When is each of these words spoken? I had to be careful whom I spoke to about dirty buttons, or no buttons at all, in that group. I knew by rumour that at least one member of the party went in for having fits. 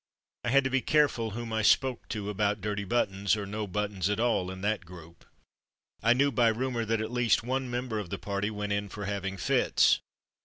I 0.43 0.49
had 0.49 0.63
to 0.63 0.71
be 0.71 0.81
careful 0.81 1.29
whom 1.37 1.53
I 1.53 1.61
spoke 1.61 2.07
to 2.09 2.31
about 2.31 2.59
dirty 2.59 2.85
buttons, 2.85 3.37
or 3.37 3.45
no 3.45 3.67
buttons 3.67 4.09
at 4.09 4.19
all, 4.19 4.49
in 4.49 4.61
that 4.61 4.83
group. 4.83 5.25
I 6.01 6.13
knew 6.13 6.31
by 6.31 6.47
rumour 6.47 6.85
that 6.85 7.01
at 7.01 7.11
least 7.11 7.43
one 7.43 7.69
member 7.69 7.99
of 7.99 8.09
the 8.09 8.17
party 8.17 8.49
went 8.49 8.73
in 8.73 8.89
for 8.89 9.05
having 9.05 9.37
fits. 9.37 9.99